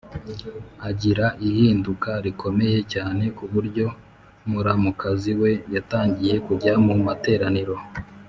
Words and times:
agira 0.89 1.25
ihinduka 1.47 2.09
rikomeye 2.25 2.79
cyane 2.93 3.23
ku 3.37 3.43
buryo 3.53 3.85
muramukazi 4.49 5.31
we 5.41 5.51
yatangiye 5.75 6.35
kujya 6.47 6.73
mu 6.85 6.95
materaniro 7.07 7.75